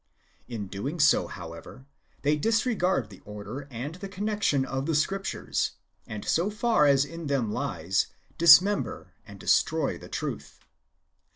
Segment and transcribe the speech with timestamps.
[0.47, 1.85] In doing so, however,
[2.23, 5.73] they disrefrard the order and the connection of the Scriptures,
[6.07, 8.07] and so far as in them lies,
[8.39, 10.61] dismember and destroy the truth.